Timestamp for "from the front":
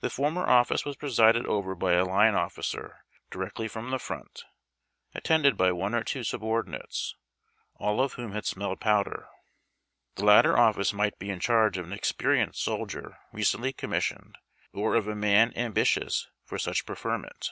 3.70-4.44